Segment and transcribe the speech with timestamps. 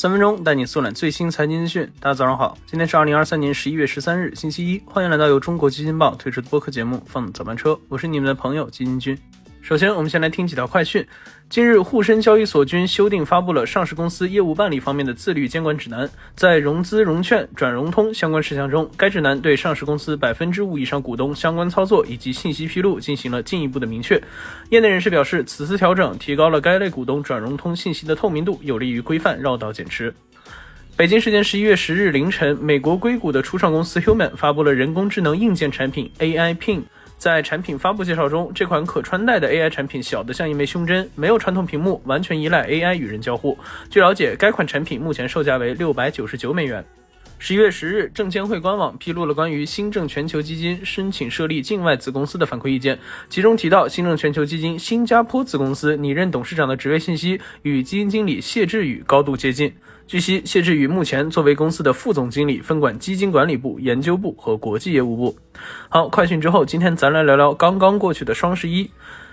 [0.00, 1.86] 三分钟带你速览最新财经资讯。
[2.00, 4.80] 大家早上好，今天是二零二三年十一月十三日，星期一。
[4.86, 9.14] 欢迎来到由中国基金报推出的播客节目《放早班车》，我是你们的朋友基金君。
[9.62, 11.06] 首先，我们先来听几条快讯。
[11.50, 16.08] 近日，沪深交易所均修订发布了上市公司业务办理方面的自律监管指南。
[16.34, 24.20] 在融资融券转融通相关事项中，该指南对上市公司百分之五以上股东相关操作以及信息披露进行了进一步的明确。
[24.70, 30.12] 业内人士表示，此次调整提高了该类股东转融通信息的透明度，有利于规范绕道减持。
[30.96, 36.82] 北京时间十一月十日凌晨，美国硅谷的初创公司 Human 发布了人工智能硬件产品 AI Pin。
[37.20, 43.58] 在产品发布介绍中，这款可穿戴的 AI 产品小得像一枚胸针，没有传统屏幕，完全依赖 AI 与人交互。
[43.90, 46.82] 据了解，该款产品目前售价为六百九十九美元。
[47.38, 59.74] 十一月十日，证监会官网披露了关于新政全球基金申请设立境外子公司的反馈意见，其中提到新政全球基金新加坡子公司拟任董事长的职位信息与基金经理谢志宇高度接近。
[60.10, 65.36] 据悉，谢志宇目前作为公司的副总经理，分管基金管理部、研究部和国际业务部。
[65.88, 68.90] 好，快讯之后，今天咱来聊聊刚刚过去的双十一。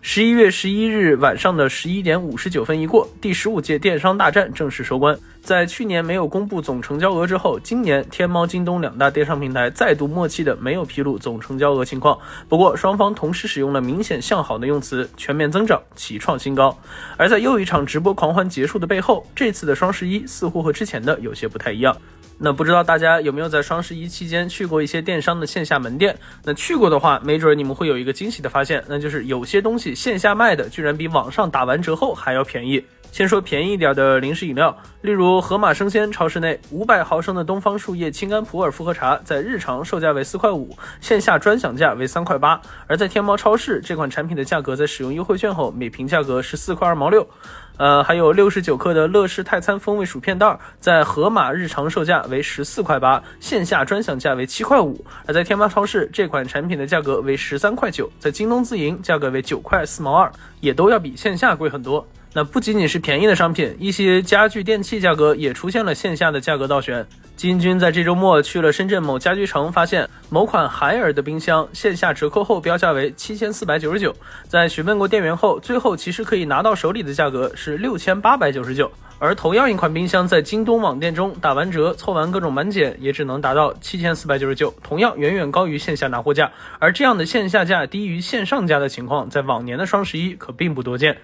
[0.00, 5.18] 十一月十一日晚上的十一点五十九分一过，第十五届电商大战正式收官。
[5.42, 12.16] 在去年没有公布总成交额之后，今年天猫、京东两大电商平台再度默契的没有披露总成交额情况。
[12.48, 16.78] 不过，双方同时使用了明显向好的用词，全面增长，齐创新高。
[17.16, 21.96] 而在又一场直播狂欢结束的背后，这次的双十一似乎和之前的有些不太一样。
[22.40, 26.16] 那不知道大家有没有在双十一期间去过一些电商的线下门店？
[26.44, 32.84] 那去过的话，没准你们会有一个惊喜的发现，那就是有些东西线下卖的居然比网上打完折后还要便宜。
[33.10, 47.26] 先说便宜一点的零食饮料，例如盒马生鲜超市内五百毫升的东方树叶青柑普洱复合茶，在日常售价为四块五，线下专享价为三块八；而在天猫超市，这款产品的价格在使用优惠券后，每瓶价格是四块二毛六。
[47.76, 54.94] 呃，还有六十九克的乐事泰餐风味薯片袋，在盒马日常售价为十四块八，线下专享价为七块五；
[55.26, 60.30] 而在天猫超市，这款产品的价格为十三块九，在京东自营价格为九块四毛二，
[60.60, 62.04] 也都要比线下贵很多。
[62.34, 67.06] 那不仅仅是便宜的商品，一些家具电器价格也出现了线下的价格倒悬。
[67.36, 74.14] 金军在这周末去了深圳某家居城，发现某款海尔的冰箱线下折扣后标价为七千四百九十九，
[74.48, 78.90] 在询问过店员后，最后其实可以拿到手里的价格是六千八百九十九。
[79.20, 86.52] 而同样一款冰箱在京东网店中打完折、凑完各种满减，也只能达到七千四百九十九，同样远远高于线下拿货价。
[86.78, 91.18] 而这样的线下价低于线上价的情况，在往年的双十一可并不多见。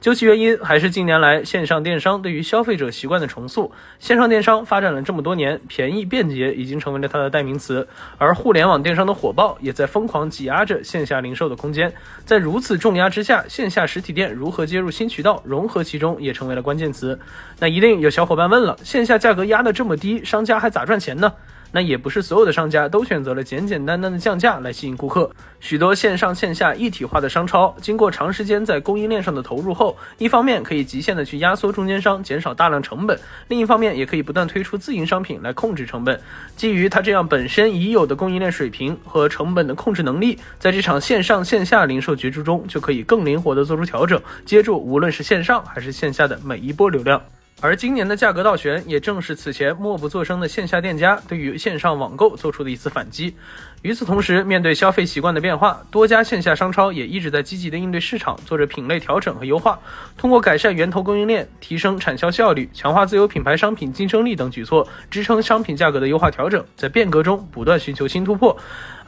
[0.00, 3.70] 究其原因，还是近年来线上电商对于消费者习惯的重塑。
[3.98, 11.92] 线上电商发展了这么多年，便宜便捷已经成为了它的代名词，而互联网电商的火爆也在疯狂挤压着线下零售的空间。
[12.24, 17.18] 在如此重压之下，线下实体店如何接入新渠道，融合其中，也成为了关键词。
[17.58, 21.30] 那一定有小伙伴问了：线下价格压得这么低，商家还咋赚钱呢？
[21.72, 25.30] 那也不是所有的商家都选择了简简单单的降价来吸引顾客。
[25.60, 33.16] 许多线上线下一体化的商超，经过长时间在供应链上的投入后，一方面可以极限的去压缩中间商，减少大量成本；
[33.48, 36.20] 另一方面也可以不断推出自营商品来控制成本。
[36.56, 47.20] 基于它这样本身已有的供应链水平和成本的控制能力，在这场线上线下零售角逐中，就可以更灵活的做出调整，接住无论是线上还是线下的每一波流量。
[47.62, 53.34] 而今年的价格倒悬，也正是此前默不作声的线下店家对于线上网购做出的一次反击。
[53.82, 59.78] 与此同时，面对消费习惯的变化，多家线下商超也一直在积极的应对市场，做着品类调整和优化。
[60.16, 68.56] 通过改善源头供应链、提升产销效率、强化自有品牌商品竞争力等举措，支撑商品价格的优化调整，在变革中不断寻求新突破。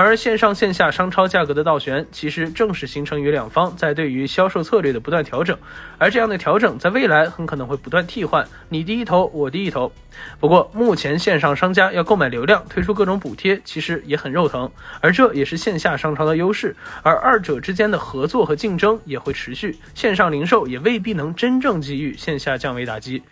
[0.00, 5.56] 而线上线下商超价格的倒悬，其实正是形成于两方在对于销售策略的不断调整。
[5.98, 9.90] 而这样的调整，在未来很可能会不断替换，你低一头，我低一头。
[10.38, 14.70] 不过，目前线上商家要购买流量，推出各种补贴，其实也很肉疼，
[15.00, 16.76] 而这也是线下商超的优势。
[17.02, 23.22] 而二者之间的合作和竞争也会持续，线上零售也未必能真正给予线下降维打击。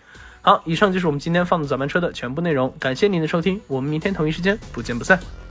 [0.42, 5.45] 好，以上就是我们今天放的早班车的全部内容，感谢您的收听，我们明天同一时间不见不散。